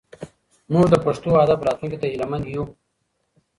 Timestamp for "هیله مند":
2.11-2.45